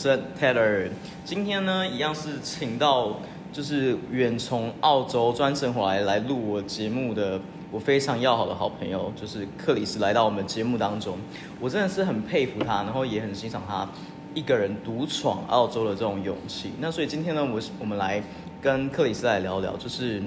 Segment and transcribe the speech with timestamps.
[0.00, 0.88] 持人 Taylor。
[1.26, 3.20] 今天呢，一样是请到
[3.52, 7.38] 就是远从澳洲专程回来来录我节目的
[7.70, 11.18] 我非常要好的好朋友，就是克里斯来到我们节目当中。
[11.60, 13.86] 我真的是很佩服他，然后也很欣赏他
[14.32, 16.70] 一个人独闯澳洲的这种勇气。
[16.80, 18.22] 那所以今天呢，我我们来
[18.62, 20.22] 跟克里斯来聊聊，就是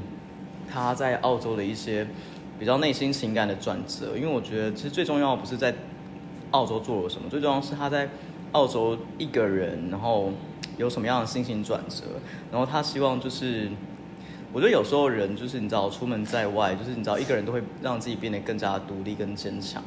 [0.72, 2.06] 他在澳洲的一些。
[2.60, 5.74] 比较内心情感的转折，因为我觉得其实最重要不是在
[6.52, 8.08] 澳洲做了什么，最重要是他在
[8.54, 10.32] 澳洲一个人，然后
[10.78, 12.06] 有什么样的心情转折，
[12.52, 13.70] 然后他希望就是，
[14.52, 19.84] 我觉得有时候人就是你知道出门在外，就是你知道一个人都会让自己变得更加独立跟坚强。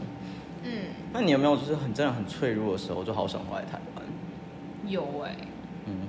[0.62, 0.70] 嗯，
[1.12, 4.04] 那你有没有就是很真的很脆弱的时候，就好想回来台湾？
[4.86, 5.34] 有哎。
[5.86, 6.08] 嗯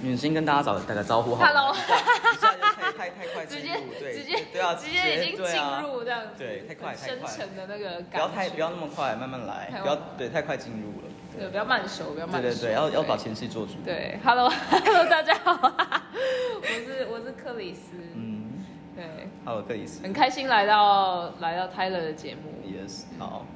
[0.00, 1.44] 女先跟大家打打个招呼好。
[1.44, 1.74] Hello。
[1.74, 3.70] 一下就太太太快直接
[4.12, 6.34] 直接对啊，直接已经进入这样子。
[6.38, 7.26] 对，太快太快。
[7.26, 8.12] 深沉的那个感。
[8.12, 9.68] 不要太不要那么快，慢慢来。
[9.82, 11.07] 不要对太快进入了。
[11.38, 12.48] 对，不要慢熟，不要慢熟。
[12.48, 13.74] 对对对，要要把前戏做足。
[13.84, 17.92] 对，Hello，Hello，大家好，我是我是克里斯。
[18.16, 18.64] 嗯。
[18.96, 19.04] 对。
[19.44, 20.02] Hello，克里斯。
[20.02, 22.50] 很开心来到来到 Tyler 的节目。
[22.66, 23.46] Yes，好。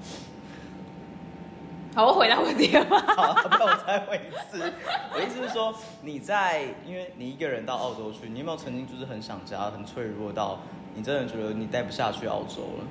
[1.94, 3.02] 好，我回答问题了吗？
[3.16, 4.72] 好，那我再问一次。
[5.12, 10.61] 我意思是说，你在，因为你一个人到澳洲去，你有没有曾经就是很想家、很脆弱到
[10.95, 12.85] 你真的觉得你待不下去澳洲了？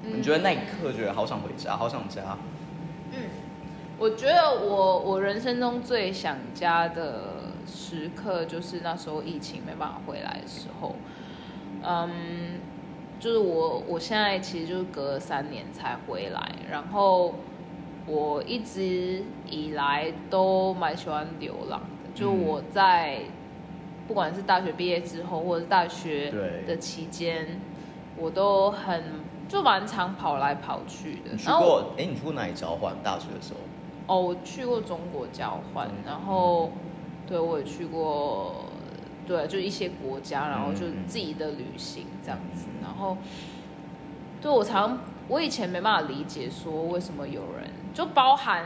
[0.00, 2.38] 你觉得那一刻觉得好想回家，好想家？
[3.12, 3.18] 嗯，
[3.98, 7.20] 我觉得我我人生中最想家的
[7.66, 10.94] 时刻，就是那时候疫情没办法回来的时候。
[11.82, 12.60] 嗯，
[13.18, 17.34] 就是我我现在其实就是隔了三年才回来，然后。
[18.10, 23.20] 我一直以来都蛮喜欢流浪的，就我在
[24.06, 26.32] 不管是大学毕业之后，或者是大学
[26.66, 27.60] 的期间，
[28.16, 29.04] 我都很
[29.46, 31.32] 就蛮常跑来跑去的。
[31.32, 31.92] 你去过？
[31.98, 32.94] 哎，你去过哪里交换？
[33.02, 33.60] 大学的时候？
[34.08, 36.72] 哦，我去过中国交换，然后
[37.26, 38.64] 对我也去过，
[39.26, 42.66] 对，就一些国家，然后就自己的旅行这样子。
[42.82, 43.16] 然后，
[44.40, 44.98] 对我常
[45.28, 47.70] 我以前没办法理解说为什么有人。
[47.94, 48.64] 就包含，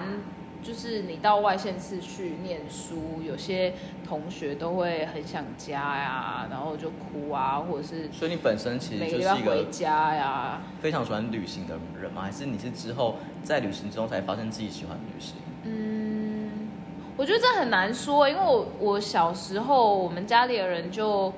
[0.62, 3.74] 就是你到外县市去念书，有些
[4.06, 8.08] 同学都会很想家呀，然后就哭啊，或者是。
[8.12, 12.22] 所以你本身其实就是一个回家呀，非常喜欢旅行的人吗？
[12.22, 15.34] 还是你是之后在旅行中才发现自己喜欢旅行？
[15.64, 16.68] 嗯，
[17.16, 21.32] 我觉得这很难说，因为我我小时候我们家里的人就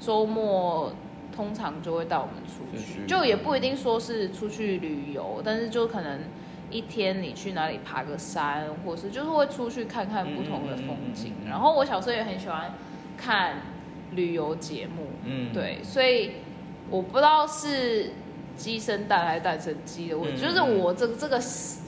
[0.00, 0.90] 周末
[1.36, 6.18] 通常就会带我们出去，就也不一定说是出去旅游，但是就可能。
[6.70, 11.34] 一天你去哪里爬个山，或是就是会出去看看不同的风景。
[11.48, 12.72] 然后我小时候也很喜欢
[13.16, 13.56] 看
[14.12, 16.32] 旅游节目，嗯，对，所以
[16.88, 18.12] 我不知道是
[18.56, 21.36] 鸡生蛋还是蛋生鸡的问题，就是我这这个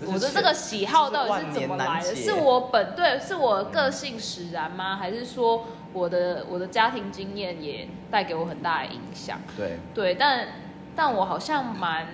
[0.06, 2.14] 我的这个喜好到底是怎么来的？
[2.14, 4.96] 是我本对，是我个性使然吗？
[4.96, 9.38] 还是说我的我的家庭经验也带给我很大的影响？
[9.56, 10.48] 对对，但
[10.96, 12.06] 但我好像蛮。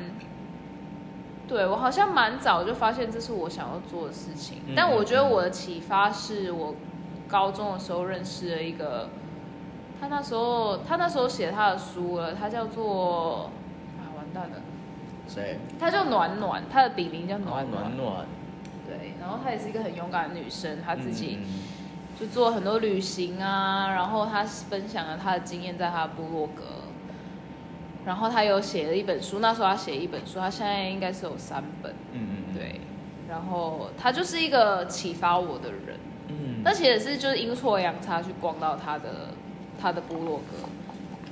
[1.48, 6.74] 对我好像蛮早就发现这是我想要做的事情，但我觉得我的启发是我
[7.26, 9.08] 高中的时候认识了一个，
[9.98, 13.50] 他那时候他那时候写他的书了，他叫做
[13.98, 14.56] 啊完蛋了，
[15.26, 15.58] 谁？
[15.80, 18.26] 他叫暖暖，他的笔名叫暖暖暖。
[18.86, 21.40] 对，然后她也是一个很勇敢的女生，她自己
[22.18, 26.62] 就做很多旅行啊，然后她分享了她的经验在她的部落格。
[28.08, 31.92] 然后他有写了一本书，那时候他写一本书，他现在应该是有三本。
[32.14, 32.80] 嗯嗯对。
[33.28, 35.98] 然后他就是一个启发我的人。
[36.28, 36.62] 嗯。
[36.64, 39.34] 那其实是就是阴错阳差去逛到他的
[39.78, 40.66] 他的部落格，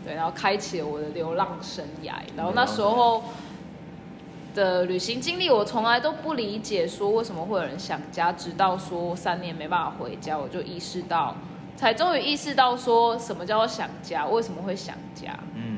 [0.04, 2.12] 对，然后开启了我的流浪生涯。
[2.36, 3.24] 然后那时候
[4.54, 11.34] 的旅行经历，我从来都不理解说为什么会有人想家，直到说三年没办法回家，我就意识到，
[11.74, 15.34] 才终于意识到说什么叫做想家，为什么会想家。
[15.54, 15.75] 嗯。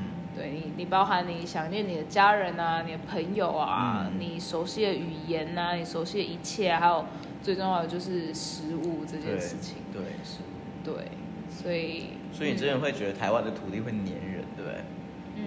[0.79, 7.05] 对你，包含你想念你的家人啊，你的朋友啊，你熟悉的语言呐，你熟悉的一切，还有
[7.43, 9.79] 最重要的就是食物这件事情。
[9.93, 10.85] 对，食物。
[10.85, 11.09] 对，
[11.51, 12.17] 所以。
[12.33, 14.81] 所以你真的会觉得台湾的土地会黏人，对不对？
[15.37, 15.43] 嗯。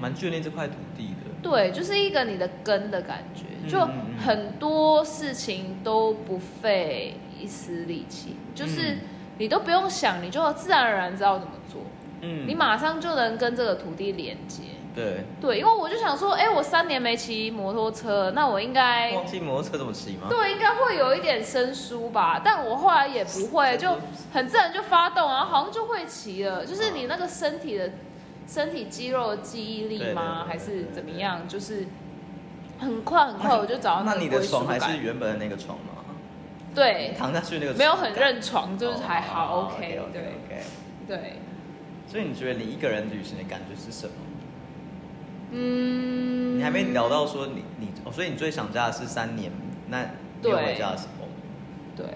[0.00, 1.30] 蛮眷恋这块土地的。
[1.42, 3.88] 对，就是一个你的根的感觉，就
[4.18, 8.98] 很多事情都不费一丝力气，就是
[9.38, 11.82] 你都不用想，你就自然而然知道怎么做。
[12.24, 14.62] 嗯，你马上就能跟这个土地连接。
[14.94, 20.28] 对对，因为我就想说，哎，我三年没骑摩托车，那我应该忘记摩托车怎么骑吗？
[20.30, 22.40] 对，应该会有一点生疏吧。
[22.44, 23.98] 但我后来也不会，就
[24.32, 26.64] 很自然就发动，然后好像就会骑了。
[26.64, 27.90] 就是你那个身体的
[28.46, 30.44] 身体肌肉的记忆力吗？
[30.48, 31.46] 还是怎么样？
[31.46, 31.86] 就是。
[32.76, 36.04] 很快很快我就找到那个你的床还是原本的那个床吗？
[36.74, 40.64] 对，躺下去那个没有很认床，就是还好哦 OK，OK 对 OK。
[41.06, 41.38] 对，
[42.06, 44.12] 所以你觉得你一个人旅行的感觉是什么？
[45.52, 49.52] 嗯，你还没聊到说你你哦，所以你最想家的是三年
[49.88, 50.02] 那
[50.42, 51.28] 你有回家的时候。
[51.96, 52.06] 对，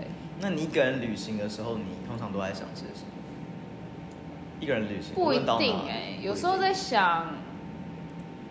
[0.41, 3.13] 那你一个人旅行的时候，你通常都在想些什么？
[4.61, 7.35] 一个人旅行不一定哎、有时候在想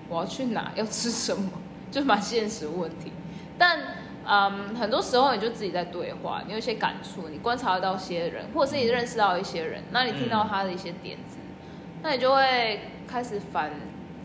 [0.08, 1.52] 我要去哪，要吃什么，
[1.92, 3.12] 就蛮现实问题。
[3.58, 3.80] 但
[4.30, 11.38] 嗯，很多时候你就自己在对话，你有一些感触，你观察得到一些人，或者是你认识到一些人，那你听到他的一些点子，
[12.04, 13.72] 那你就会开始反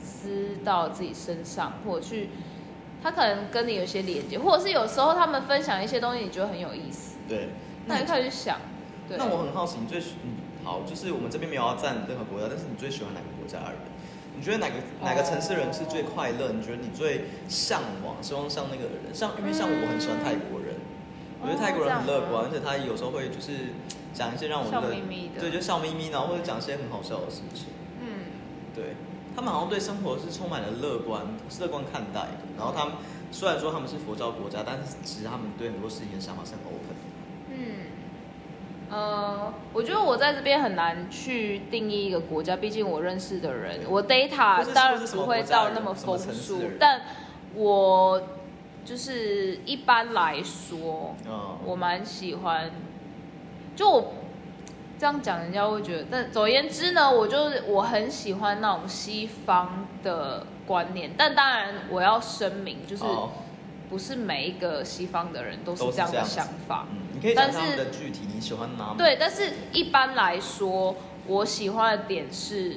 [0.03, 2.31] 思到自己身上，或者去
[3.01, 7.51] 他可能跟你有些连接，或者是有时候他们分享一些东西，你觉得很有意思，对。
[7.87, 8.59] 那你开始去想，
[9.09, 9.17] 对。
[9.17, 10.35] 那我很好奇，你最喜嗯
[10.65, 13.81] 好，就是我们这边没有要占任何国家，但是你最喜欢哪个国家的人？
[14.43, 14.75] 你觉得哪个
[15.05, 16.51] 哪个城市人是最快乐？
[16.51, 19.15] 你觉得你最向往，希望像那个人？
[19.15, 20.75] 像因为像我很喜欢泰国人，
[21.41, 23.71] 我觉得泰国人很乐观，而且他有时候会就是
[24.13, 27.71] 讲一些让我觉得笑眯眯的对，就笑眯眯，然后或者讲一些很好笑的事情。
[28.03, 28.35] 嗯，
[28.75, 28.99] 对
[29.37, 32.43] 他们好像对生活是充满了乐观，是乐观看待的。
[32.59, 32.95] 然后他们
[33.31, 37.07] 虽然说他们是佛教国家，但是其实他们对很多事情的想法是很 open 的。
[38.93, 47.01] 嗯，呃，我觉得我在这边很难去定义一个国家，毕竟我认识的人，我 data 当然不会到那么丰富，但
[47.55, 48.23] 我
[48.85, 52.71] 就是一般来说，嗯，我蛮喜欢，
[53.75, 54.13] 就我
[54.99, 63.31] 这样讲，人家会觉得，但总而言之呢，我就是我很喜欢那种西方的观念，但当然我要声明，就是哦。
[63.91, 66.87] 不是每一个西方的人都是这样的想法。
[67.23, 68.95] 可以讲但是他们的具体你喜欢哪吗？
[68.99, 70.97] 对，但是一般来说，
[71.29, 72.77] 我喜欢的点是，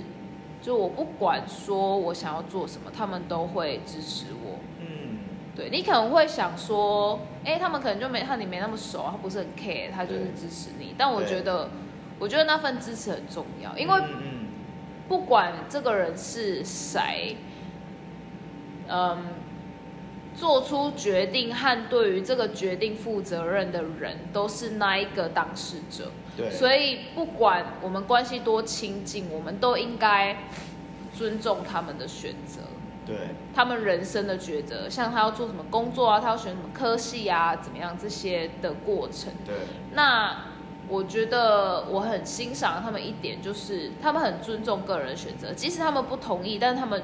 [0.62, 4.60] 就我不管说我想要做什么，他们都会支持我。
[4.80, 5.18] 嗯，
[5.56, 10.94] 对你可能会想说，哎，他们可能就没和你没那么熟，他不是很 care，他就是支持你。
[10.98, 11.70] 但我对觉得，
[12.20, 14.02] 我觉得那份支持很重要，因为
[15.08, 17.38] 不管这个人是谁，
[18.88, 19.18] 嗯，
[20.36, 26.12] 做出决定和对于这个决定负责任的人，都是那一个当事者。
[26.36, 30.44] 对，所以不管我们关系多亲近，我们都应该
[31.14, 32.62] 尊重他们的选择，
[33.06, 33.16] 对
[33.54, 39.32] 他们人生的抉择，像他要做什么工作啊，他要选什么科系啊，怎么样这些的过程。
[39.46, 39.56] 对
[39.94, 40.48] 那
[40.90, 47.02] 我觉得我很欣赏他们一点，就是他们很尊重个人的选择，即使他们不同意，但是他们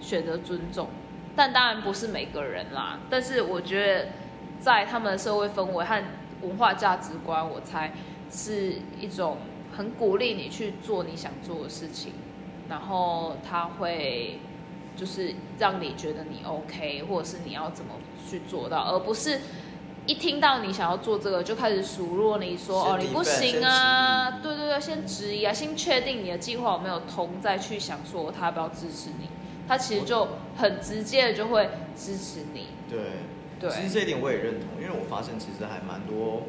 [0.00, 0.88] 选择尊重。
[1.36, 4.08] 但当然不是每个人啦，但是我觉得
[4.58, 6.02] 在他们的社会氛围和
[6.42, 7.92] 文化价值观，我猜
[8.30, 9.36] 是一种
[9.76, 12.14] 很鼓励你去做你想做的事情，
[12.68, 14.40] 然后他会
[14.96, 17.92] 就是让你觉得你 OK，或者是你要怎么
[18.28, 19.40] 去做到，而不是
[20.06, 29.28] 一听到你想要做这个就开始数落你说哦你不行啊，对对对，先质疑啊，先确定你的计划有没有通，再去想说他要不要支持你，
[29.68, 32.98] 他其实就很直接的就会支持你，对
[33.58, 36.42] 对其实这一点我也认同，因为我发现其实还蛮多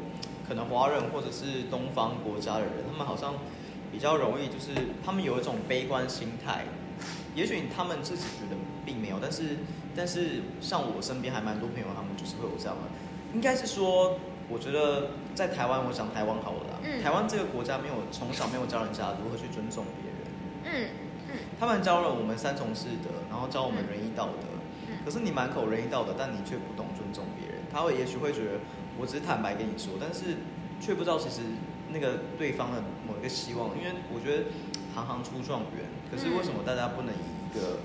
[0.46, 3.34] 可能华人或者是东方国家的人，他们好像
[3.90, 4.72] 比较容易就是
[5.04, 6.64] 他们有一种悲观心态，
[7.34, 9.56] 也许他们自己觉得并没有，但是
[9.96, 12.82] 但是像我身边还蛮多朋友，他们就是会有这样的，
[13.34, 20.18] 应该是说，我觉得在台湾，我想台湾好了啦，嗯台湾这个国家没有从小没有教人家如何去尊重别人。
[20.64, 20.88] 嗯
[21.58, 24.48] 他们教了我们三从四德，然后教我们仁义道德。
[24.88, 27.62] 嗯可是你满口仁义道德，但你却不懂尊重别人。
[27.72, 28.60] 他会也许会觉得，
[28.98, 30.36] 我只是坦白跟你说，但是
[30.80, 31.40] 却不知道其实
[31.92, 33.70] 那个对方的某一个希望。
[33.78, 34.44] 因为我觉得
[34.94, 37.78] 行行出状元，可是为什么大家不能以一个？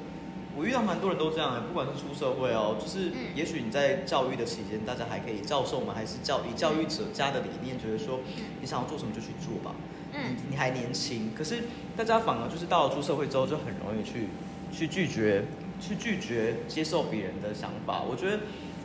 [0.56, 8.20] 我遇到蛮多人都这样，不管是出社会哦，就是嗯也许你在教育的期间，大家还可以教授们还是教以教育者家的理念，觉得说
[8.60, 9.76] 你想要做什么就去做吧。
[10.14, 11.64] 嗯你你还年轻，可是
[11.98, 14.28] 大家反而就是到了出社会之后，就很容易去
[14.72, 15.44] 去拒绝，
[15.80, 18.02] 去拒绝接受别人的想法。
[18.02, 18.40] 我觉得，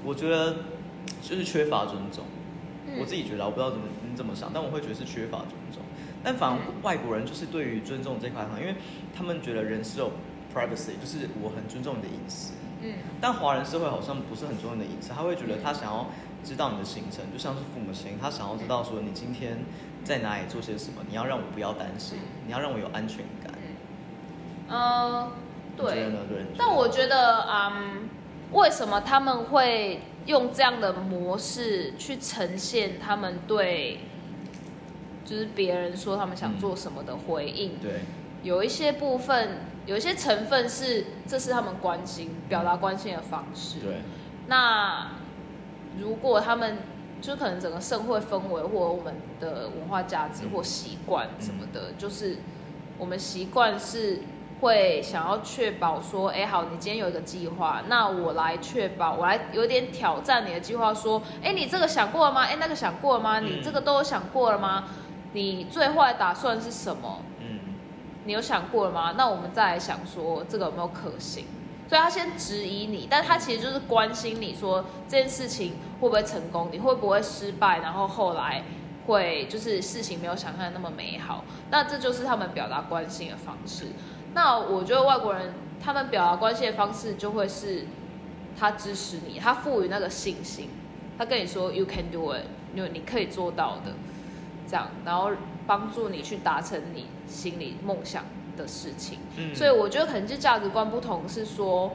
[0.05, 0.57] 我觉得
[1.23, 2.25] 就是缺乏尊重。
[2.87, 5.83] 嗯我自己觉得，我不知道怎么你怎么想，但我会觉得是缺乏尊重。
[6.25, 8.75] 但反而嗯外国人就是对于尊重这块很好，因为
[9.15, 10.11] 他们觉得人是有
[10.55, 12.55] privacy，就是我很尊重你的隐私。
[12.81, 16.09] 嗯但华人社会好像不是很尊重你的隐私，他会觉得他想要
[16.45, 19.59] 知道你的行程，就像是父母亲，他想要知道说你今天
[20.05, 23.53] 在哪里做些什么，你要让我不要担心，你要让我有安全感。
[24.71, 25.31] 嗯，
[25.77, 26.11] 对。
[26.57, 28.09] 但我觉得，嗯，
[28.53, 34.01] 为什么他们会用这样的模式去呈现他们对，
[35.25, 37.79] 就是别人说他们想做什么的回应？
[37.79, 38.01] 对，
[38.43, 43.81] 有一些部分有一些成分是这是他们关心、表达关心的方式。
[43.81, 44.03] 对，
[44.49, 45.13] 那
[46.01, 46.79] 如果他们
[47.21, 52.39] 就可能整个社会氛围或我们的文化价值或习惯什么的，就是
[52.97, 54.21] 我们习惯是
[54.61, 62.43] 会想要确保说，哎，好，你今天有一个计划，那我来确保，我来有点挑战你的计划，说，哎，你这个想过了吗？
[62.43, 63.41] 哎，那个想过了吗？
[63.41, 64.85] 你这个都有想过了吗？
[65.33, 67.23] 你最坏打算是什么？
[67.41, 67.59] 嗯，
[68.25, 69.15] 你有想过了吗？
[69.17, 71.45] 那我们再来想说，这个有没有可行？
[71.89, 78.63] 所以他先质疑你，但他其实就是关心你说这件事情会不会成功，你会不会失败，然后后来
[79.07, 81.45] 会就是事情没有想象的那么美好。
[81.71, 83.87] 那这就是他们表达关心的方式。
[84.35, 87.87] 那我觉得外国人他们表达关心的方式就会是，
[88.59, 90.69] 他支持你，他赋予那个信心，
[91.17, 93.93] 他跟你说 “You can do it”，因为你可以做到的，
[94.69, 95.31] 这样，然后
[95.67, 98.25] 帮助你去达成你心里梦想。
[98.59, 99.19] 的事情，
[99.55, 101.93] 所以我觉得可能就价值观不同，是说，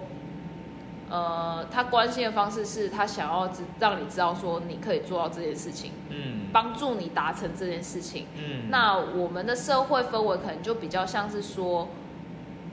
[1.09, 11.89] 呃，他关心的方式是他想要知让你知道说你可以做到这件事情，嗯，帮助你达成这件事情，嗯，那我们的社会氛围可能就比较像是说，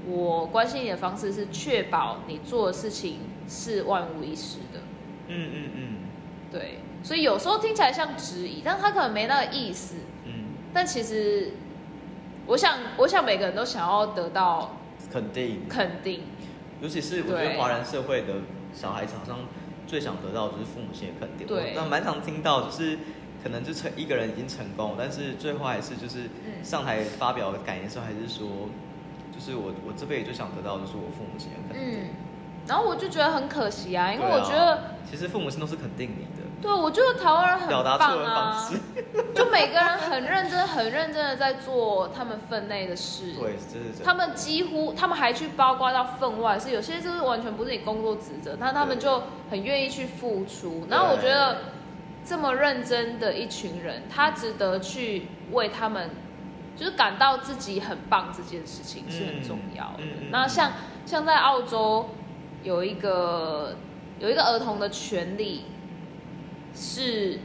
[0.07, 3.19] 我关心你的方式是确保你做的事情
[3.49, 4.81] 是万无一失的，
[5.29, 5.97] 嗯嗯嗯，
[6.51, 10.33] 对，所以有时候听起来像质疑，但他可能没那个意思，嗯，
[10.73, 11.53] 但其实。
[12.51, 14.75] 我想，我想每个人都想要得到
[15.13, 16.25] 肯定，肯定。
[16.83, 18.35] 尤其是我觉得华人社会的
[18.75, 19.39] 小孩常常
[19.87, 21.47] 最想得到就是父母亲的肯定。
[21.47, 21.75] 对。
[21.77, 22.99] 那蛮常听到，就是
[23.41, 26.29] 可能就成一个人已经成功，但是最后还是就是
[26.65, 28.49] 上台发表感言的时候，还是说，
[29.33, 32.01] 就是我我这辈子最想得到就是我父母亲的肯定。
[32.03, 32.09] 嗯。
[32.67, 36.40] 然后我就觉得很可惜啊，因为我觉得其实父母亲都是肯定你的。
[36.63, 38.71] 对，我觉得台湾人很棒啊，
[39.35, 43.33] 就每个人很认真、很认真的在做他们分内的事。
[43.33, 50.87] 对，这是他们几乎，他们还去包括到分外，是有些就是完全不是你工作职责，那他们就很愿意去付出。
[50.91, 51.59] 然后我觉得
[52.25, 56.11] 这么认真的一群人，他值得去为他们，
[56.77, 60.03] 就是感到自己很棒这件事情是很重要的。
[60.31, 60.73] 那像
[61.07, 62.11] 像在澳洲
[62.63, 63.77] 有一个
[64.19, 65.65] 有一个儿童的权利。
[66.75, 67.39] 是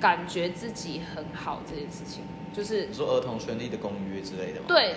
[0.00, 4.66] 感觉自己很好这件事情，就是说儿童权利的公约之类的吗？
[4.66, 4.96] 对，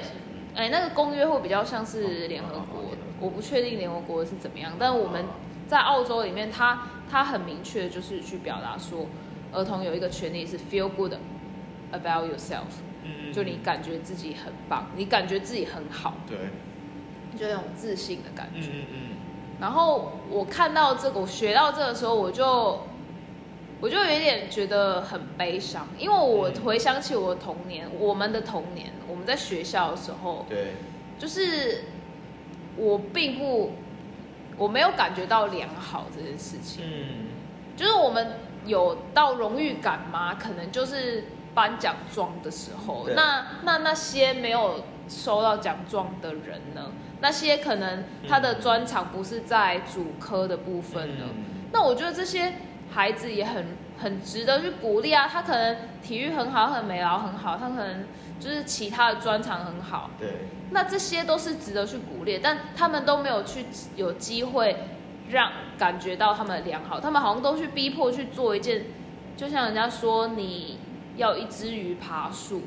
[0.56, 2.84] 哎，那个公约会比较像是联合国，
[3.20, 5.26] 我不确定联合国是怎么样，但我们
[5.68, 9.06] 在澳洲里面，它它很明确就是去表达说，
[9.52, 11.14] 儿童有一个权利是 feel good
[11.92, 16.38] about yourself，嗯，就你感觉自己很棒，你感觉自己很好，对，
[17.38, 19.00] 就那种自信的感觉，嗯嗯，
[19.60, 22.80] 然后我看到这个，我学到这个时候，我就。
[23.84, 30.76] 我就有一点觉得很悲伤，因为我回想起我的童年，我们的童年，我们在学校的时候，对，
[31.20, 31.84] 就是
[32.78, 33.74] 我并不，
[34.56, 37.28] 我没有感觉到良好这件事情，嗯，
[37.76, 40.36] 就是我们有到荣誉感吗？
[40.36, 46.90] 可能就是颁奖状的时候，那那那些没有收到奖状的人呢？
[47.20, 51.26] 那些可能他的专长不是在主科的部分呢？
[51.74, 52.54] 那我觉得这些。
[52.94, 53.66] 孩子也很
[53.98, 55.28] 很值得去鼓励啊！
[55.28, 58.06] 他可能体育很好，很美劳很好，他可能
[58.40, 60.12] 就是其他的专长很好。
[60.20, 64.78] 对，那这些都是值得去鼓励，但他们都没有去有机会
[65.30, 68.86] 让感觉到他们良好，他们好像都去逼迫去做一件，
[69.36, 70.78] 就像人家说你
[71.16, 72.62] 要一只鱼爬树，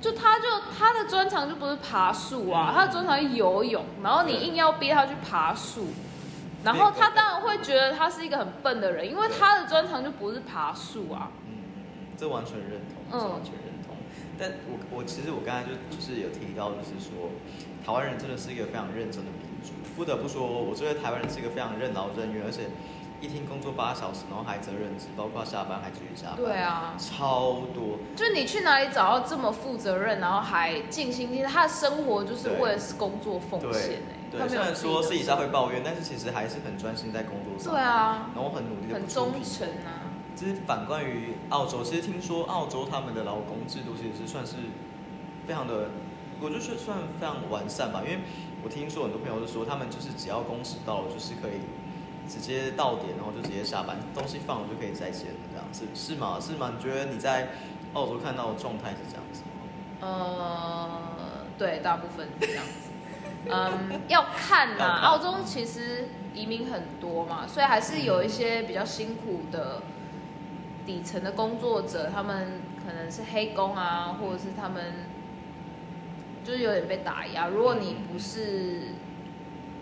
[0.00, 5.86] 就他就他的专长就不是爬树啊，他的专长游泳，然后你硬要逼他去爬树。
[6.64, 11.30] 然后他当然会觉得他是一个很笨的人，因为他的专长就不是爬树啊。
[11.46, 11.62] 嗯，
[12.16, 13.96] 这完全认同，这完全认同。
[14.38, 17.30] 但我我其实我刚才就就是有提到，就是说
[17.84, 19.72] 台湾人真的是一个非常认真的民族。
[19.94, 22.62] 不得不说，我觉得台湾人是一个非常任劳任怨，而且
[23.20, 26.36] 一天工作八小时，然后还责任制，包括下班还继续加班。
[26.36, 27.98] 对啊，超多。
[28.16, 34.23] 就你去哪里找到这么负责任，然后还尽心尽他的生活就是为了工作奉献哎。
[34.36, 37.72] 对，虽然说私底下会抱怨，但是其实还是很专心在工作上。
[37.72, 40.10] 对啊，然后很努力的很忠诚啊。
[40.34, 44.56] 就是反观于澳洲，其实听说澳洲他们的劳工制度其实是算是
[45.46, 45.90] 非常的，
[46.40, 48.02] 我就是算非常完善吧。
[48.04, 48.18] 因为
[48.64, 51.60] 我听说很多朋友都说，他们就是只要工时到了，就是可以
[52.28, 56.38] 直接到点，然后就直接下班，东西放了就可以再见了，这样是是吗？
[56.40, 56.72] 是吗？
[56.76, 57.50] 你觉得你在
[57.92, 59.48] 澳洲看到的状态是这样子吗？
[60.00, 61.00] 呃，
[61.56, 62.83] 对，大部分是这样子。
[63.50, 65.00] 嗯，要看呐。
[65.02, 69.82] 澳洲其实移民很多嘛，所以还是有一些比较辛苦的
[70.86, 75.06] 底层的工作者，他们可能是黑工啊，或者是他们
[76.44, 77.48] 就是有点被打压。
[77.48, 78.94] 如果你不是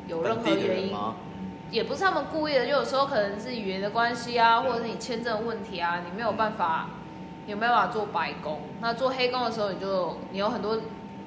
[0.07, 0.97] 有任何原因，
[1.71, 6.91] 也不是他们故意的，就有时候可能是语言的关系啊，或者是你签证问题啊，你没有办法，
[7.47, 8.61] 有没有办法做白工？
[8.81, 10.81] 那做黑工的时候，你就你有很多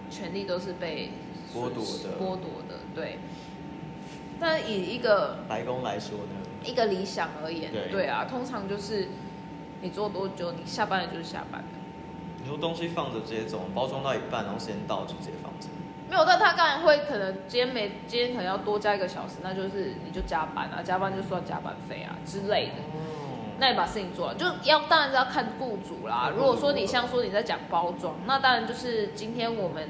[0.10, 1.12] 权利都是被
[1.56, 3.20] 剥夺的，剥夺的，对。
[4.38, 9.08] 但以一个白宫来说呢，一个理想而言，对啊，通常就是
[9.82, 11.68] 你做多久，你下班了就是下班了。
[12.42, 15.70] 你说东西放着直接走，包装到一半，然后时间到就直接放着。
[16.10, 22.74] 没有，但他当然会可能今天没今天可能要多加一个小时，那就是你就加班啊，加班就算加班费啊之类的。
[23.58, 26.30] 那你把事情做了，就要当然是要看雇主啦。
[26.36, 29.88] 如果说你像说你在讲包装，那当然就是今天我们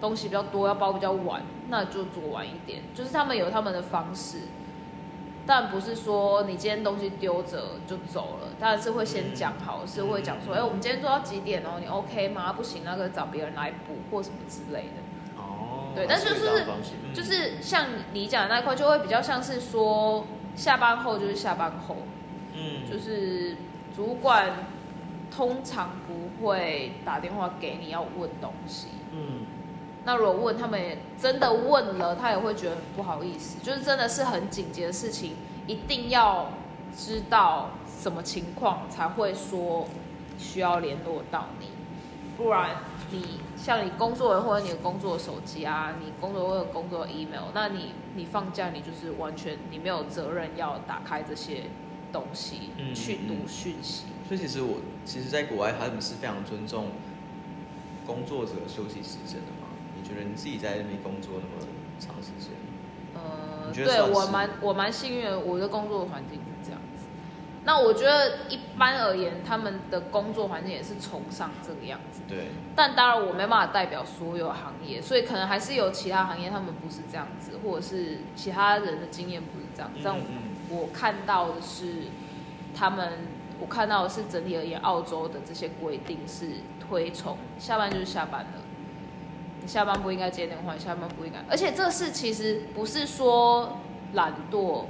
[0.00, 2.82] 东西比较多，要包比较晚，那就做晚一点。
[2.94, 4.38] 就是他们有他们的方式，
[5.46, 11.78] 但不是说你今天东西丢着就走了，当然是会先讲好，是会讲说，哎，我们今天做到几点哦？
[11.80, 12.52] 你 OK 吗？
[12.52, 15.00] 不行，那个找别人来补或什么之类的。
[15.36, 16.64] 哦对，但就是
[17.12, 21.96] 就是像你讲的那一块，就会比较像是说下班后就是下班后，
[22.54, 23.56] 嗯，就是
[23.96, 24.50] 主管
[25.34, 29.39] 通常不会打电话给你要问东西，嗯，
[30.04, 35.34] 那如果问他们真的问了，他也会觉得很不好意思，就是真的是很紧急的事情，
[35.66, 36.52] 一定要
[36.96, 39.86] 知道什么情况才会说
[40.38, 41.66] 需要联络到你，
[42.36, 42.76] 不然。
[43.12, 51.64] 你像你工作或者你的工作手机啊，你工作或者工作 email，那你你放假你就是完全你没有责任要打开这些
[52.12, 54.04] 东西去读讯息。
[54.28, 56.92] 所以其实我其实，在国外他们是非常尊重
[58.06, 59.50] 工作者休息时间的
[60.10, 61.66] 觉得你自己在那边工作那么
[61.98, 62.50] 长时间？
[63.14, 67.06] 呃，对我蛮我蛮幸运，我的工作环境是这样子。
[67.62, 72.22] 那我觉得一般而言，他们的工作环境也是崇尚这个样子。
[72.26, 72.48] 对。
[72.74, 79.90] 但当然，我没办法代表所有行业，所以可能还是有其他行业他们不是这样子，或者是其他人的经验不是这样。
[80.02, 80.16] 但
[80.70, 82.04] 我看到的是，
[82.74, 83.12] 他们
[83.60, 86.46] 我看到的是整体而言，澳洲的这些规定是
[86.80, 88.62] 推崇下班就是下班了，
[89.60, 91.38] 你下班不应该接电话，下班不应该。
[91.50, 93.78] 而且这事其实不是说
[94.14, 94.84] 懒惰。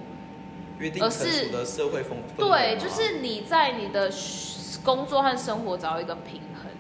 [0.99, 4.11] 而是的社会风对，就是你在你的
[4.83, 6.73] 工作和生活找一个平衡。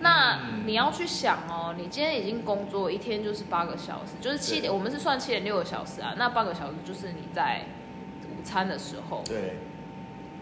[0.00, 6.14] 那你要去想哦，你今天已经工作一天就是八个小时，就是七点，我们是算七点六个小时啊。
[6.18, 7.60] 那八个小时就是你在
[8.24, 9.22] 午餐的时候。
[9.24, 9.58] 对。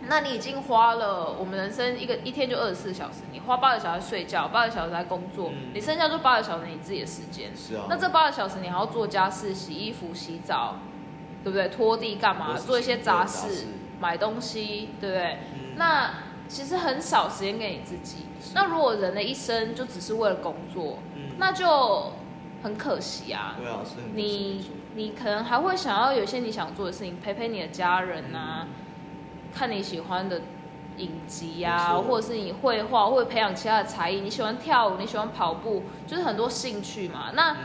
[0.09, 7.51] 那你已经花了我们人生一个一天就二十四小时，你花八个小时睡觉，八个小时在工作，你剩下就八个小时你自己的时间。
[7.57, 7.87] 是啊。
[7.89, 10.77] 那这八个小时你还要做家事、洗衣服、洗澡。
[11.45, 11.69] 对不对？
[11.71, 12.57] 拖地干嘛？
[12.57, 13.67] 做一些杂事，
[13.99, 15.39] 买东西，对不对？
[15.75, 16.09] 那
[16.47, 18.27] 其实很少时间给你自己。
[18.55, 21.01] 那如果人的一生就只是为了工作，
[21.39, 22.13] 那就
[22.63, 23.57] 很可惜啊。
[23.59, 23.81] 对啊，
[24.15, 28.69] 你你可能还会想要有些你想做的事情，陪陪你的家人啊，
[29.55, 30.41] 看你喜欢的
[30.97, 34.21] 影集啊，或者是你绘画，或者培养其他的才艺。
[34.21, 37.31] 你喜欢跳舞，你喜欢跑步，就是很多兴趣嘛。
[37.35, 37.57] 那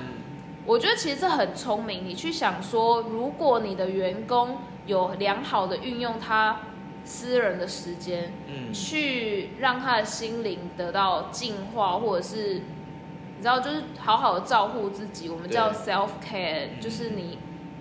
[0.65, 2.06] 我觉得其实这很聪明。
[2.06, 6.60] 你去想说，如果你的员工有良好的运用他
[7.04, 17.38] 私人的时间，嗯，去让他的心灵得到净化，或者是你知道，就是好好的照顾自己，我们叫 self care，就是你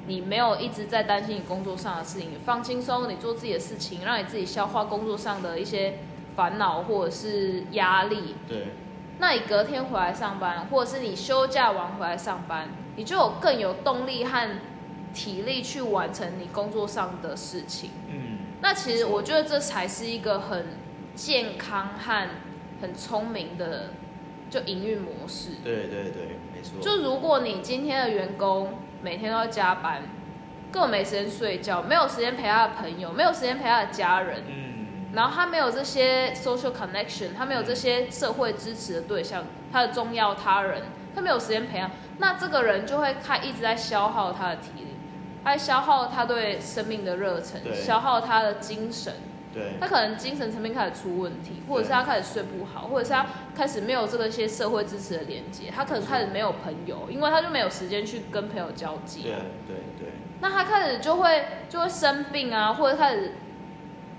[0.06, 5.98] 你没有一直在担心你工作上的事情，放轻松，你做自己的事情，让你自己消化工作上的一些
[6.34, 8.68] 烦恼或者是压力，对。
[9.18, 14.60] 那你隔天回来上班，或者是你休假完回来上班，你就有更有动力和
[15.14, 17.90] 体力去完成你工作上的事情。
[18.10, 20.66] 嗯，那其实我觉得这才是一个很
[21.14, 22.28] 健康和
[22.82, 23.92] 很聪明的
[24.50, 25.52] 就营运模式。
[25.64, 26.78] 对对对，没错。
[26.82, 30.02] 就如果你今天的员工每天都要加班，
[30.72, 34.42] 根本没时间睡觉，没有时间陪他的朋友，没有时间陪他的家人。
[34.48, 34.64] 嗯。
[35.12, 40.82] 然后他没有这些 social connection，他没有这些社会支持的对象，他的重要他人，
[41.14, 44.88] 他没有时间培养，那这个人就会他一直在消耗他的体力，
[45.42, 49.14] 他在消耗他对生命的热忱，消耗他的精神，
[49.56, 59.32] 对，他可能精神层面开始出问题，或者是他开始睡不好，或者是他开始没有这个些社会支持的连接，他可能开始没有朋友，因为他就没有时间去跟朋友交际，对
[59.66, 60.08] 对对，
[60.40, 63.32] 那他开始就会就会生病啊，或者开始。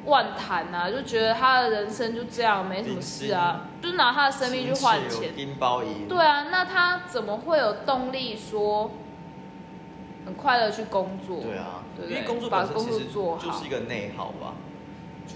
[0.06, 5.34] 乱谈啊，就觉得他的人生就这样，没什么事啊，就拿他的生命去换钱。
[6.08, 8.92] 对啊，那他怎么会有动力说
[10.26, 11.42] 很快乐去工作？
[11.42, 14.54] 对啊，因为工作本身其实就是一个内耗吧。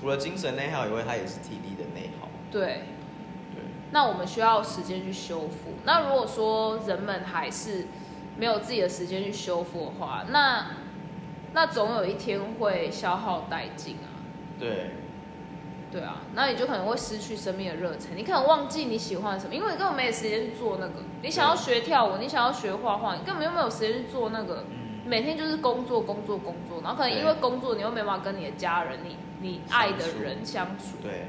[0.01, 2.27] 除了精神内耗以外，它也是体力的内耗。
[2.49, 2.85] 对，
[3.53, 3.61] 对，
[3.91, 5.75] 那我们需要时间去修复。
[5.85, 7.85] 那如果说人们还是
[8.35, 10.71] 没有自己的时间去修复的话，那
[11.53, 14.09] 那总有一天会消耗殆尽啊。
[14.57, 14.91] 对，
[15.91, 20.93] 对啊，那你就可能会失去生命的热忱，你可能忘记你喜欢什么，因为你根本没有时间去做那个。
[21.21, 24.65] 你想要学跳舞，你想要学画画，你根本就没有时间去做那个。
[24.71, 31.27] 嗯，每天就是工作，工作，工作，然后可能因为工作，你又没办法跟你的家人、你你爱的人相处，对，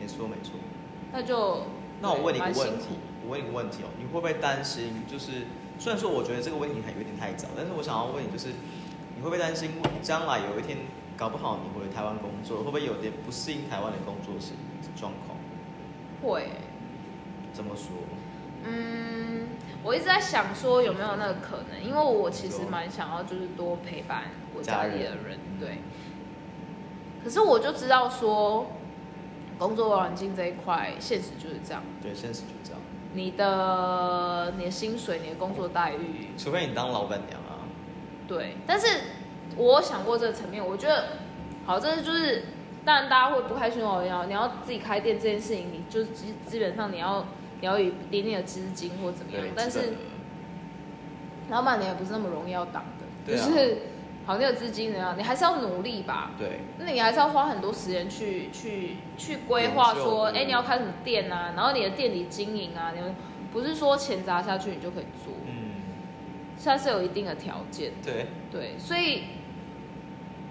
[0.00, 0.52] 没错没错。
[1.12, 1.66] 那就
[2.00, 2.86] 那我问你一个问题，
[3.24, 5.02] 我问你一个问题哦，你会不会担心？
[5.06, 5.46] 就是
[5.78, 8.48] 虽然说我觉得这个问题还有点太早，但是我想要问你，就是
[9.16, 9.70] 你会不会担心
[10.02, 10.78] 将来有一天
[11.16, 14.52] 搞不好你回台湾工作，会不会有点不适应台湾的工作是
[14.98, 15.38] 状况？
[16.22, 16.48] 会。
[17.52, 17.88] 怎么说？
[18.68, 19.46] 嗯，
[19.82, 25.78] 我一直在想说有没有那个可能，因为我其实蛮想要就是多陪伴我家里的家人，对。
[27.26, 28.68] 可是我就知道说，
[29.58, 31.82] 工作环境这一块，现实就是这样。
[32.00, 32.80] 对，现实就这样。
[33.14, 37.66] 你的你的薪水、你的工作待遇，除非你当老板娘啊。
[38.28, 38.58] 对。
[38.64, 38.86] 但是
[39.56, 41.04] 我想过这个层面，我觉得
[41.64, 42.44] 好，这就是
[42.84, 47.26] 当然大家会不开心哦，你要你要自己开店这件事情，你就基基本上你要
[47.60, 49.94] 你要有一点点的资金或怎么样，，但是
[51.50, 52.84] 老板娘也不是那么容易要当
[53.26, 53.78] 的，就是
[54.26, 56.32] 好，你有资金怎样，你还是要努力吧。
[56.36, 61.52] 对那你还是要花很多时间去去去规划说，哎、你要开什么店啊？
[61.54, 63.14] 然后你的店里经营啊，你们
[63.52, 65.82] 不是说钱砸下去你就可以做，嗯，
[66.62, 67.92] 它是有一定的条件。
[68.04, 69.22] 对，对，所以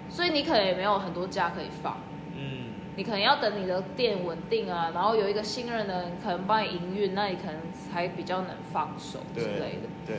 [0.08, 2.00] 所以你可能也没有很多假可以放，
[2.34, 9.88] 嗯，你可能要等你的店稳定啊，然后有一个信任的人可能帮你营运，那你可能才比较能放手之对类的。
[10.06, 10.16] 对，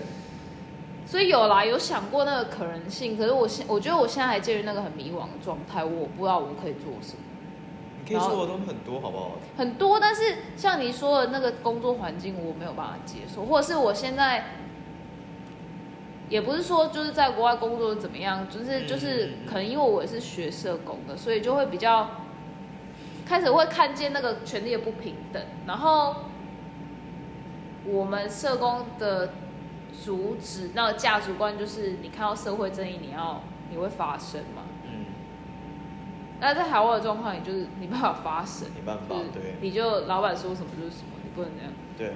[1.08, 7.24] 所以有啦，有想过那个可能性，可是我现我觉得我现在还介于那个很迷惘的状态，我不知道我可以做什么。
[8.04, 9.32] 你可以说的都很多，好不好？
[9.58, 14.48] 很多，但是像你说的那个工作环境，我没有办法接受，或者是我现在
[16.28, 22.10] 也不是说就是在国外工作怎么样，就是嗯就是可能因为我也是学社工的，所以就会比较
[23.26, 26.16] 开始会看见那个权利的不平等，然后
[27.86, 29.30] 我们社工的
[30.08, 34.62] 主旨那个价值观就是你看到社会正义，你要你会发声嘛。
[34.86, 35.08] 嗯，
[36.40, 41.74] 那在海外的状况，也就是你没办法发声，没办法就是对你就老板说什么就是什么，你不能这样。
[41.98, 42.14] 对。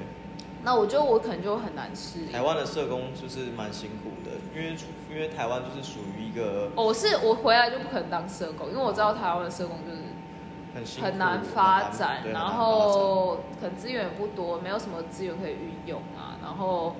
[0.64, 2.32] 那我觉得我可能就会很难适应。
[2.32, 4.78] 台湾的社工就是蛮辛苦的，因为
[5.10, 10.02] 因为台湾就是属于一个哦我是我回来就不可能当社工，因为我知道台湾的社工就是
[10.74, 16.38] 很很难发展，然后可能资源也不多，没有什么资源可以运用啊。
[16.42, 16.96] 然后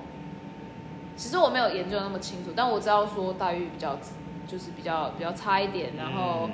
[1.16, 3.98] 其实我没有研究那么清楚，但我知道说待遇比较
[4.46, 6.52] 就是比较比较差一点，然后嗯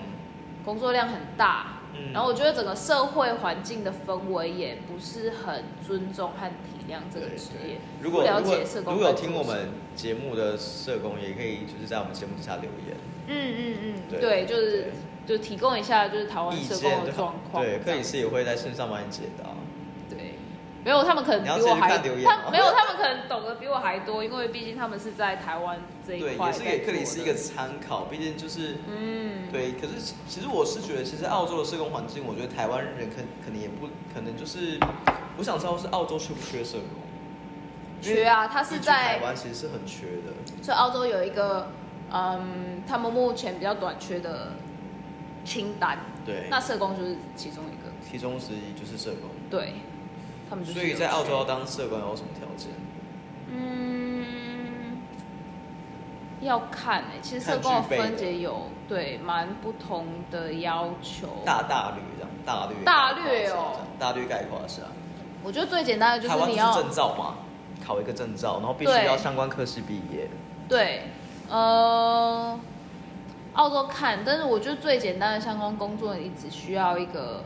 [0.65, 1.75] 工作量很大。
[1.95, 7.79] 嗯然后我觉得整个社会环境的氛围也不是很尊重和体谅这个职业。
[8.01, 14.93] 如果了如果解社工如果有听我们节目的社工，也可以就是在我们节目底下留言嗯嗯嗯，对对，就是
[15.27, 17.65] 就提供一下就是台湾社工的状况。
[17.65, 19.49] 对，克里这样斯也会在线上帮你解答。
[20.89, 29.73] 对，没有他们可能比我还他没有他们可能懂得比我还多，因为毕竟他们是在台湾这一对，块也是给克里斯一个参考，毕竟就是嗯，对。
[29.73, 34.81] 可是其实我是觉得，其实澳洲的社工环境，我觉得台湾人可可能也不可能就是，
[35.37, 37.03] 我想知道是澳洲缺不缺社工？
[38.01, 40.33] 缺啊，他是在台湾其实是很缺的。
[40.63, 41.71] 所以澳洲有一个
[42.11, 44.53] 嗯，他们目前比较短缺的
[45.45, 49.29] 清单，对，那社工就是其中一个，其中之一就是社工。
[49.51, 49.75] 对，
[50.65, 52.71] 所以在澳洲要当社工有什么条件？
[53.51, 54.99] 嗯，
[56.41, 61.29] 要看诶、其实社看工的分解有对蛮不同的要求。
[61.45, 64.83] 大大略这样，大略大略哦大略概括一下。
[65.43, 67.35] 我觉得最简单的就是你要证照嘛，
[67.85, 70.29] 考一个证照，然后必须要相关科系毕业。
[70.69, 71.05] 对，
[71.49, 72.59] 呃，
[73.55, 77.45] 澳洲看，但是我觉得最简单的相关工作，你只需要一个，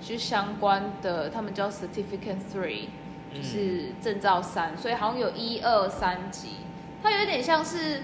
[0.00, 2.86] 就是相关的，他们叫 Certificate Three，
[3.32, 6.56] 嗯就是证照三，所以好像有一二三级，
[7.02, 8.02] 它有点像是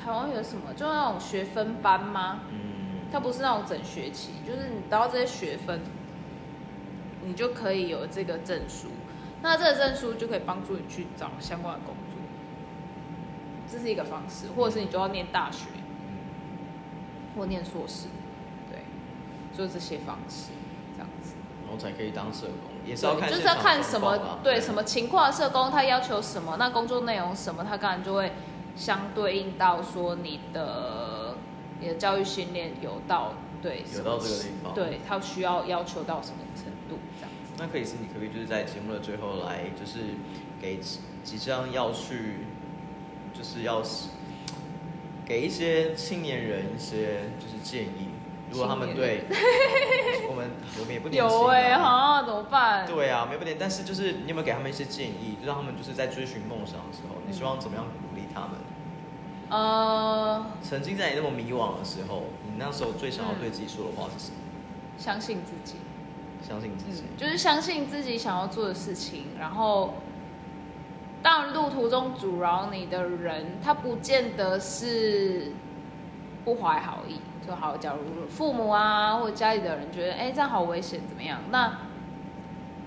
[0.00, 2.42] 台湾有什么，就那种学分班吗？
[2.50, 5.80] 嗯，它不是那种整学期，就是你得到这些学分，
[7.24, 8.88] 你就可以有这个证书。
[9.42, 12.18] 那这个证书就可以帮助你去找相关的工作，
[13.70, 15.66] 这是一个方式，或者是你就要念大学
[17.36, 18.06] 或念硕士，
[18.70, 18.78] 对，
[19.52, 20.52] 就这些方式
[20.96, 21.34] 这样子。
[21.62, 28.32] 然后才可以当社工，也是要看对，就是要看什么对什么情况社工，他要求什么，那工作内容什么，他当然就会
[28.76, 31.36] 相对应到说你的
[31.80, 37.30] 你的教育训练有到对，有到这个地方，对他需要要求到什么程度这样。
[37.56, 40.00] 那可以是你可不可以就是在节目的最后来，就是
[40.60, 40.78] 给
[41.22, 42.40] 即将要去，
[43.32, 43.82] 就是要
[45.24, 48.10] 给一些青年人一些就是建议，
[48.54, 49.24] 如果他们对
[50.30, 52.86] 我们我们也不年轻有哎、啊，好怎么办？
[52.86, 58.50] 对啊，没不点，但是就是你有没有给他们一些建议，就让他们就是在追寻梦想的时候，你希望怎么样鼓励他们？
[59.50, 64.36] 呃，曾经在你那么迷惘的时候，你那时候最想要对自己说的话是什么？
[64.96, 65.76] 相信自己，
[66.46, 67.02] 相信自己。
[67.02, 69.94] 嗯，就是相信自己想要做的事情，然后，
[71.22, 75.52] 当然路途中阻挠你的人，他不见得是
[76.44, 81.40] 不怀好意，就好，假如父母啊或者家里的人觉得，哎，这样好危险，怎么样？
[81.50, 81.78] 那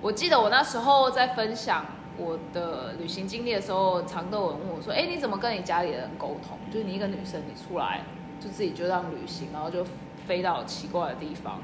[0.02, 1.86] 我记得我那时候在分享
[2.18, 6.58] 我的旅行经历的时候，常都有人问我说，哎，你怎么跟你家里的人沟通？
[6.72, 8.02] 就是你一个女生，你出来
[8.40, 9.84] 就自己就这样旅行，然后就
[10.28, 11.60] 飞到奇怪的地方。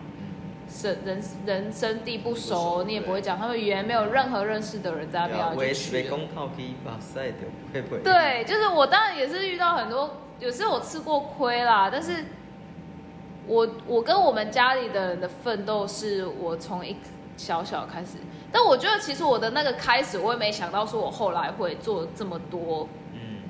[0.73, 5.39] 生人人生地不不熟，你也不会讲他们语言，没有任何认识的人在那边。
[8.03, 12.25] 对，就是我当然也是遇到很多，有时候我吃过亏啦，但是
[13.45, 16.97] 我我跟我们家里的人的奋斗是我从一
[17.37, 18.17] 小小开始，
[18.51, 23.41] 但我觉得其实我的那个开始，我也没想到说我后来会做这么多嗯，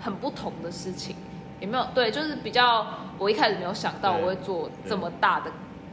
[0.00, 1.14] 很不同的事情，
[1.60, 1.86] 也没有？
[1.94, 2.86] 对，就是比较
[3.18, 5.50] 我一开始没有想到我会做这么大的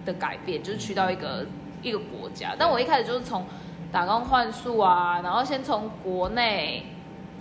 [0.07, 1.45] 的改变，就是去到一个
[1.83, 2.55] 一个国家。
[2.57, 3.45] 但我一开始就是从
[3.91, 6.85] 打工换宿啊，然后先从国内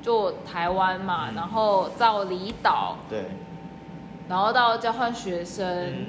[0.02, 3.24] 就台湾嘛，嗯然后到离岛，对，
[4.28, 6.06] 然后到交换学生，嗯，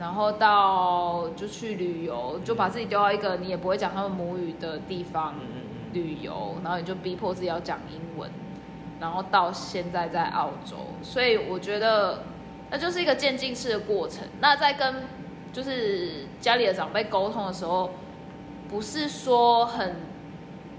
[0.00, 5.34] 然后到就去旅游，就把自己丢到一个你也不会讲他们母语的地方。
[5.92, 8.28] 旅游，然后你就逼迫自己要讲英文，
[8.98, 12.24] 然后到现在在澳洲，所以我觉得
[12.68, 14.26] 那就是一个渐进式的过程。
[14.40, 14.92] 那在跟
[15.54, 17.94] 就是家里的长辈沟通的时候，
[18.68, 19.96] 不是说很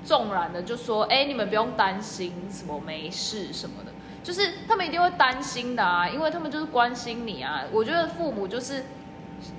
[0.03, 7.63] 纵然的就说，哎，你们不用担心什么没事什么的，就是他们一定会担心的啊，因为他们就是关心你啊。
[7.71, 8.83] 我觉得父母就是。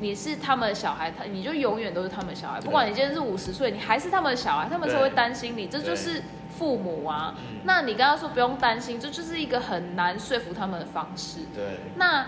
[0.01, 7.35] 你是他们的小孩，他你就永远都是他们的小孩，不管你今天是五十岁，你还是他们的小孩，他们才会担心你，这就是父母啊。
[7.39, 11.41] 嗯那你刚刚说不用担心，这就是一个很难说服他们的方式。
[11.55, 12.27] 对，那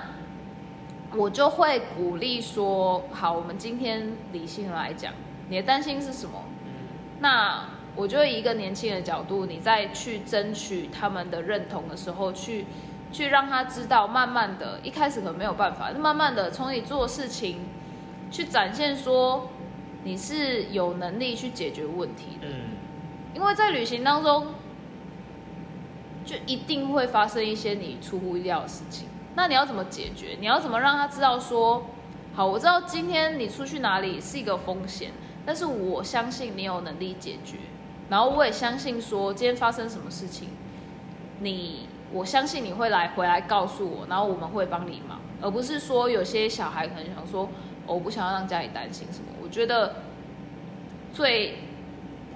[1.16, 5.12] 我就会鼓励说，好，我们今天理性来讲，
[5.48, 6.44] 你的担心是什么？
[6.64, 6.72] 嗯
[7.20, 7.64] 那
[7.96, 12.66] 我就以一个年轻人的角度，你再去争取他们的认同的时候，去
[13.10, 17.62] 去让他知道，慢慢的，一开始可能没有办法，慢慢的从你做事情
[18.30, 19.48] 去展现说
[20.04, 22.46] 你是有能力去解决问题的。
[22.46, 22.76] 嗯，
[23.34, 24.48] 因为在旅行当中，
[26.24, 29.07] 就一定会发生一些你出乎意料的事情。
[29.38, 30.36] 那你要怎么解决？
[30.40, 31.86] 你要怎么让他知道说，
[32.34, 35.12] 好，我知道今天你出去哪里是一个风险，
[35.46, 37.58] 但是我相信你有能力解决。
[38.10, 40.48] 然后我也相信说，今天发生什么事情，
[41.38, 47.48] 你我相信你会来回来告诉我，然后我们会帮你忙，而不是说有些小孩可能想说，
[47.86, 49.26] 我不想要让家里担心什么。
[49.40, 49.94] 我觉得
[51.12, 51.58] 最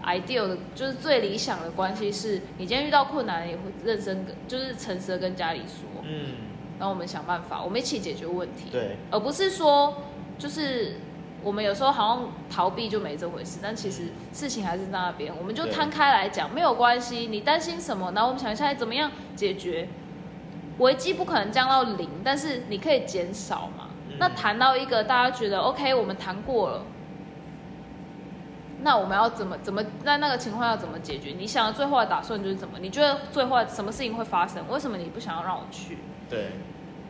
[0.04, 6.34] ideal 的，就是最理想的关系是，你今天遇到困难，也会认真跟，就是诚实的跟家里说，嗯，
[6.82, 9.94] 然后我们想办法，我们一起解决问题，对，而不是说
[10.36, 10.96] 就是。
[11.44, 17.26] 我们有时候好像逃避就没这回事，但其实事情还是在那边，我们就对摊开来讲，没有关系。
[17.26, 18.12] 你担心什么？
[18.14, 19.88] 然后我们想一下怎么样解决。
[20.78, 23.88] 危机不可能降到零，但是你可以减少嘛。
[24.08, 26.82] 嗯那谈到一个大家觉得 OK，我们谈过了，
[28.82, 31.30] 那我们要怎么怎么在那个情况要怎么解决？
[31.36, 32.78] 你想的最坏的打算就是怎么？
[32.78, 34.62] 你觉得最坏什么事情会发生？
[34.70, 35.98] 为什么你不想要让我去？
[36.30, 36.52] 对，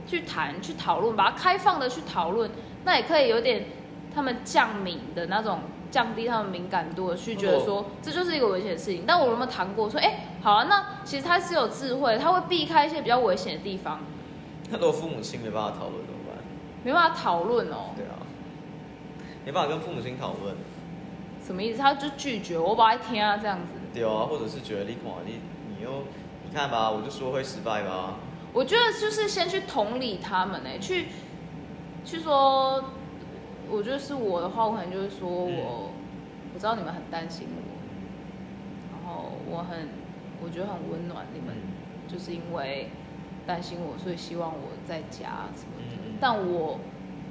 [0.07, 2.51] 去谈、去讨论，把它开放的去讨论，
[2.85, 3.67] 那也可以有点
[4.15, 5.61] 他们降敏的那种，
[5.91, 9.05] 降低他们敏感度的去觉得说这就是一个危险的事情。
[9.07, 14.01] 但我有没有谈过说，哎、好啊，那其实他是有智慧，他会避开一些比较危险的地方，
[14.71, 16.43] 那如果父母亲没办法讨论怎么办？
[16.85, 17.95] 没办法讨论哦。
[17.97, 18.19] 对啊，
[19.45, 20.57] 没办法跟父母亲讨论，
[21.45, 21.79] 什么意思？
[21.79, 23.73] 他就拒绝我，把他听啊这样子。
[23.95, 25.41] 对啊，或者是觉得你看你
[25.77, 26.05] 你又
[26.45, 28.17] 你看吧，我就说会失败吧，
[28.53, 31.07] 我觉得就是先去同理他们哎、去
[32.05, 32.85] 去说，
[33.71, 35.91] 我觉得是我的话，我可能就是说我、
[36.53, 37.63] 我知道你们很担心我，
[38.93, 39.89] 然后我很
[40.45, 41.55] 我觉得很温暖，你们
[42.07, 42.91] 就是因为
[43.47, 45.97] 担心我，所以希望我在家什么的。
[46.21, 46.79] 但我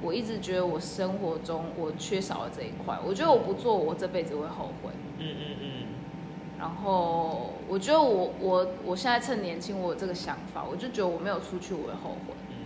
[0.02, 4.90] 我一直觉得我生活中我缺少了这一块，我觉得我不做，我这辈子会后悔。
[5.18, 5.86] 嗯嗯嗯，
[6.58, 12.34] 然后我觉得我我我现在趁年轻，我有这个想法，我就觉得我没有出去，我会后悔。
[12.50, 12.56] 嗯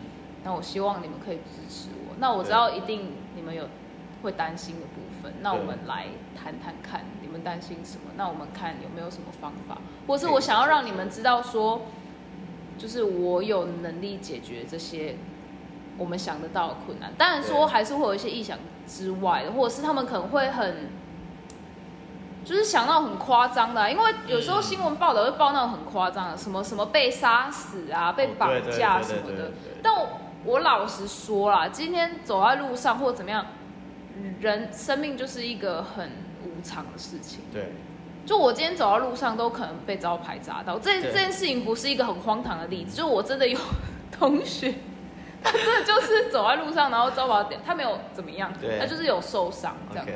[0.42, 2.16] 那我希望你们可以支持我。
[2.18, 3.68] 那我知道一定你们有
[4.22, 8.10] 会担心的部分，那我们来谈谈看，你们担心什么？
[8.16, 11.82] 那我们看有没有什么方法，或是我想要让你们知道说，
[12.76, 15.14] 就是我有能力解决这些
[15.98, 17.12] 我们想得到的困难。
[17.16, 20.88] 当然说还是会有一些意想之外的，或者是他们可能会很。
[22.46, 29.50] 就是想到很夸张的，因为有时候新闻报道会报那种很夸张的，什么什么被杀死啊，被绑架什么的。
[29.82, 29.92] 但
[30.44, 33.46] 我老实说啦，今天走在路上或怎么样，
[34.38, 36.08] 人生命就是一个很
[36.44, 37.40] 无常的事情。
[37.52, 37.72] 对。
[38.24, 42.96] 就我今天走在路上都可能被招牌砸到，这这件事情不是一个很荒唐的例子。
[42.96, 43.58] 就我真的有
[44.10, 44.74] 同学，
[45.42, 50.12] 他真的就是走在路上，然后招牌点，他没有怎么样，他就是有受伤这样子。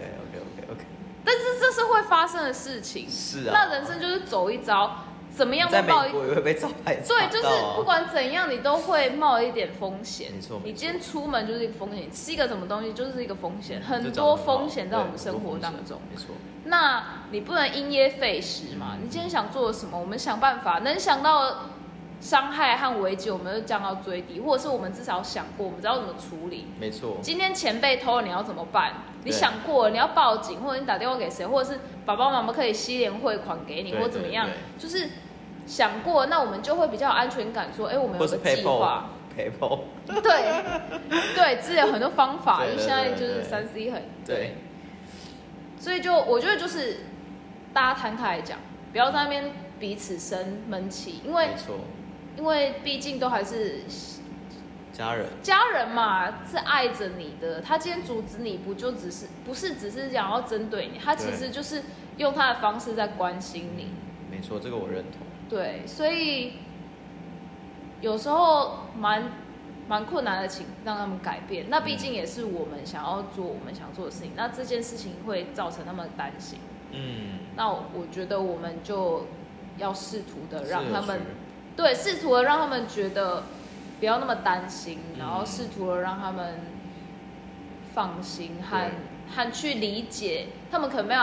[1.70, 3.52] 这是会发生的事情，是啊。
[3.52, 10.32] 那人生就是走一遭，怎么样在美国也会被招牌对，就是不管怎样，你都会冒一点风险。
[10.34, 16.00] 没错，你今天出门就是一个风险，吃一个什么东西就是一个风险，很多风险在我们生活当中。
[16.10, 16.34] 没错。
[16.64, 18.96] 那你不能因噎废食嘛？
[19.00, 19.96] 你今天想做什么？
[19.96, 21.70] 我们想办法，能想到。
[22.20, 26.66] 伤害和危机，我们就降到最低，或者是我们至少想过，我们知道怎么处理。
[26.78, 27.16] 没错。
[27.22, 28.92] 今天钱被偷了，你要怎么办？
[29.24, 34.48] 你想过你要报警，或者你打电话给谁，或者是爸爸妈妈可以西联汇款给你，或怎么样？
[34.78, 35.08] 就是
[35.66, 39.10] 想过，那我们就会比较有安全感，说，哎，我们有个计划。
[39.36, 39.80] PayPal。
[40.06, 40.20] 对
[41.34, 44.56] 对，这有很多方法，就现在就是三 C 很对。
[45.78, 47.04] 所以就我觉得就是
[47.72, 48.58] 大家摊开来讲，
[48.92, 51.46] 不要在那边彼此生闷气，因为。
[51.46, 51.76] 没错。
[52.40, 53.82] 因为毕竟都还是
[54.94, 57.60] 家人，家人嘛是爱着你的。
[57.60, 60.98] 他今天阻止你不就只是不是只是想要针对你？
[60.98, 61.82] 他其实就是
[62.16, 63.88] 用他的方式在关心你。
[64.30, 65.20] 没错，这个我认同。
[65.50, 66.54] 对，所以
[68.00, 69.30] 有时候蛮
[69.86, 71.66] 蛮困难的，请让他们改变。
[71.68, 74.32] 那毕竟也是我们想要做我们想做的事情。
[74.34, 76.58] 那这件事情会造成他们担心。
[76.92, 77.40] 嗯。
[77.54, 79.26] 那我觉得我们就
[79.76, 81.20] 要试图的让他们。
[81.76, 83.44] 对，试图的让他们觉得
[83.98, 86.60] 不要那么担心，然后试图的让他们
[87.94, 88.90] 放心和
[89.34, 91.22] 和去理解，他们可能没有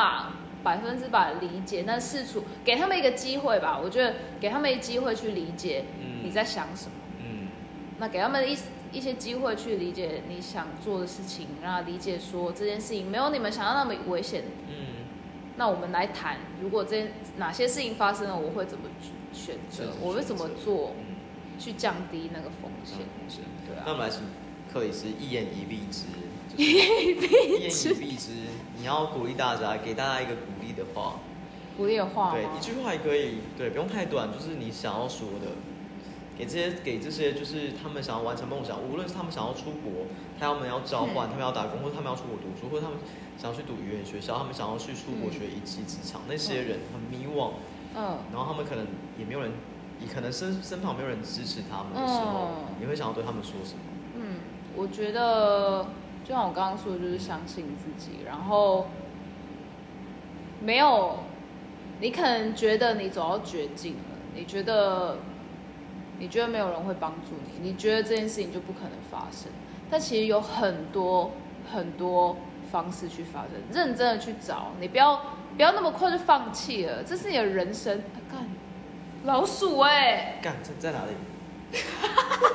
[0.63, 3.79] 百分之百理解，但试图给他们一个机会吧。
[3.81, 5.85] 我觉得给他们一个机会去理解
[6.23, 6.91] 你在想什么。
[7.19, 7.47] 嗯，
[7.99, 8.57] 那给他们一
[8.91, 14.43] 一些机会去理解你想做的事情，让他理解说这件事情没有你们想要那么危险。
[14.69, 14.75] 嗯，
[15.57, 18.85] 那我们来谈，如果这哪些事情发生了，我会怎么？
[19.37, 20.93] 选择我会怎么做，
[21.59, 22.97] 去降低那个风险？
[23.67, 23.83] 对啊。
[23.85, 24.23] 那我们来请
[24.73, 26.05] 克里斯一言一蔽之，
[26.57, 28.31] 一言一蔽之，
[28.77, 31.19] 你要鼓励大家，给大家一个鼓励的话。
[31.77, 35.51] 鼓励的话对，一句话也可以，对，不用太短，就是你想要说的，
[36.35, 40.07] 给这些给这些就是他们想要完成梦想，无论是他们想要出国，
[40.39, 42.97] 他们要交换，他们要打工，或者他们要出国读书，或者他们
[43.37, 47.51] 想要去读语言学校，他们想要去出国学一技之长，那些人很迷惘。
[47.95, 48.85] 嗯，然后他们可能
[49.17, 49.51] 也没有人，
[49.99, 53.79] 也可能身身旁没有人支持他们的时候，你会想要对他们说什么？
[54.15, 54.35] 嗯，
[54.75, 55.85] 我觉得
[56.23, 58.19] 就像我刚刚说的，就是相信自己。
[58.25, 58.87] 然后
[60.61, 61.17] 没有，
[61.99, 65.17] 你可能觉得你走到绝境了，你觉得
[66.19, 69.51] 你觉得没有人会帮助你，你觉得这件事情就不可能发生。
[69.89, 71.31] 但其实有很多
[71.71, 72.37] 很多
[72.71, 75.19] 方式去发生，认真的去找，你不要。
[75.57, 78.03] 不要那么快就放弃了，这是你的人生。
[78.31, 78.47] 干，
[79.23, 80.37] 老鼠哎！
[80.39, 81.13] 干在在哪里？
[81.81, 82.47] 哈哈哈过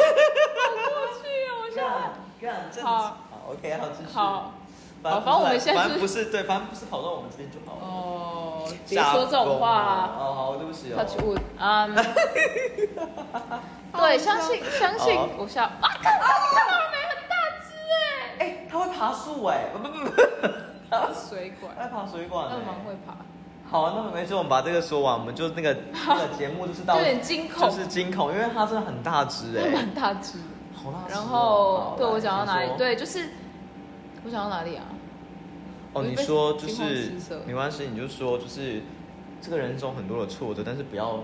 [1.20, 1.46] 去啊！
[1.60, 1.82] 我想
[2.40, 3.18] 干，好，好
[3.50, 4.12] ，OK，好，继续。
[4.14, 4.54] 好，
[5.02, 7.82] 反正我们现在是不是对，反正不是跑到我们这边就好了。
[7.84, 10.14] 哦，别说这种话。
[10.16, 11.04] 哦，好，对不起哦。
[11.04, 11.92] Touch wood，嗯。
[13.98, 15.64] 对，相信，相信，我笑。
[15.64, 16.26] 啊，看，看到
[16.78, 16.98] 了没？
[17.08, 17.34] 很大
[17.66, 18.00] 只哎！
[18.38, 18.40] 哎，
[18.70, 19.70] 它会爬树哎！
[19.72, 20.12] 不不不不。
[21.14, 23.16] 水管，爱爬水管，那蛮会爬。
[23.70, 30.38] 好，那么没事，我们把这个说完，我们就那个那个节目就是到，有点惊恐，就是惊恐，因为它真的很大只哎，蛮大只，
[30.74, 31.12] 好大只。
[31.14, 32.70] 然后，对我讲到哪里？
[32.76, 33.30] 对，就是
[34.24, 34.84] 我想到哪里啊？
[35.94, 37.12] 哦，你说就是
[37.46, 38.82] 没关系，你就说就是
[39.40, 41.20] 这个人中很多的挫折，但是不要。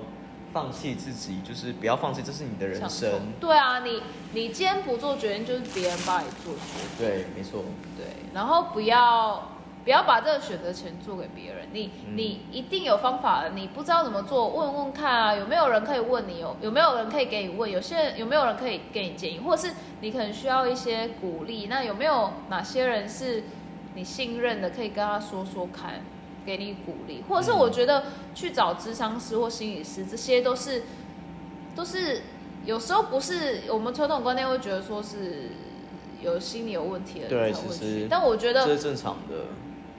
[0.51, 3.11] 放弃自己，就是不要放弃，这是你的人生。
[3.39, 4.03] 对啊，你
[4.33, 6.61] 你今天不做决定，就是别人帮你做决
[6.97, 7.07] 定。
[7.07, 7.63] 对，没错。
[7.99, 9.47] 对，然后不要
[9.89, 11.67] 不要把这个选择权做给别人。
[11.73, 16.41] 你你一定有方法的，你不知道怎么做，问问看啊，有没有人可以问你？
[16.41, 17.71] 有有没有人可以给你问？
[17.71, 19.39] 有些人有没有人可以给你建议？
[19.39, 19.73] 或者是
[20.03, 21.69] 你可能需要一些鼓励？
[21.71, 23.45] 那有没有哪些人是
[23.95, 26.03] 你信任的，可以跟他说说看？
[26.45, 30.83] 给你鼓励，或者是我觉得去找智商师或心理师，这些都是
[31.75, 32.21] 都是
[32.67, 35.51] 有时候不是我们传统观念会觉得说是
[36.21, 39.47] 有心理有问题的人才会去，但我觉得这是正常的。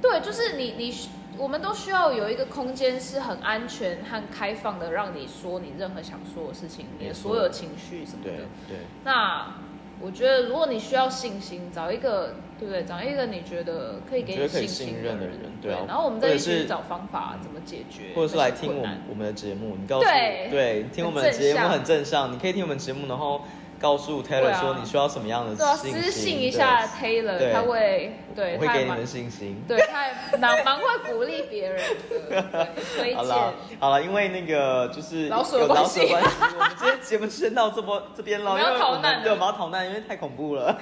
[0.02, 0.94] 对，就是你你
[1.38, 8.40] 我们都需要有一个空间是很安全和开放的，让你说你任何想说的事情，你的所有情绪什么对的。
[8.68, 9.56] 对，那
[10.02, 12.84] 我觉得，如果你需要信心，找一个对不对？
[12.86, 15.32] 找一个你觉得可以给觉得可以信心的人
[15.62, 23.42] 对啊然后我们再去找方法怎么解决，或者是来听我们我们的节目，你告诉对对听我们的节目很正向，你可以听我们节目，然后
[23.80, 29.64] 告诉 Taylor 说你需要什么样的对啊，信私信一下 Taylor，他会对我会给你们信心。
[29.68, 31.82] 对他还蛮蛮会鼓励别人
[32.30, 32.68] 的，
[33.16, 33.80] 好了荐。
[33.80, 40.78] 好了，因为那个就是老鼠的有老关系鼠的关系，我们今天节目就先到这波这边了，我要因为逃难了对，我们要逃难，因为太恐怖了。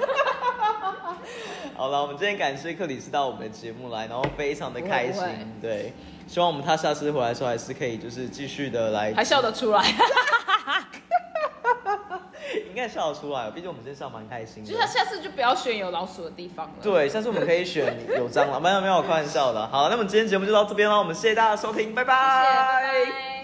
[1.76, 5.24] 好了，我们今天感谢克里斯到我们的节目来，然后非常的开心
[5.62, 5.94] 对，
[6.28, 9.84] 希望我们他下次回来的时候还是可以就是继续的来，还笑得出来，
[12.70, 14.70] 应该笑得出来，毕竟我们今天笑蛮开心的。
[14.70, 16.74] 就是他下次就不要选有老鼠的地方了。
[16.82, 19.68] 对，下次我们可以选有蟑螂，没有没有，开玩笑的。
[19.68, 23.37] 好，那么今天节目就到这边了，我们谢谢大家的收听，拜谢谢，拜拜。